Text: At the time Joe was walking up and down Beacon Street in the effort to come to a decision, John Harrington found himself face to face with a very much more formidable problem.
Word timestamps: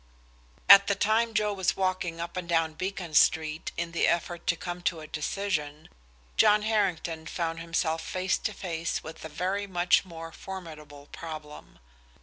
At 0.67 0.87
the 0.87 0.95
time 0.95 1.35
Joe 1.35 1.53
was 1.53 1.77
walking 1.77 2.19
up 2.19 2.35
and 2.35 2.49
down 2.49 2.73
Beacon 2.73 3.13
Street 3.13 3.71
in 3.77 3.91
the 3.91 4.07
effort 4.07 4.47
to 4.47 4.55
come 4.55 4.81
to 4.81 4.99
a 4.99 5.05
decision, 5.05 5.89
John 6.37 6.63
Harrington 6.63 7.27
found 7.27 7.59
himself 7.59 8.01
face 8.01 8.39
to 8.39 8.51
face 8.53 9.03
with 9.03 9.23
a 9.23 9.29
very 9.29 9.67
much 9.67 10.03
more 10.03 10.31
formidable 10.31 11.07
problem. 11.11 11.77